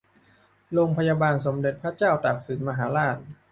[0.73, 3.17] โรงพยาบาลสมเด็จพระเจ้าตากสินมหาราช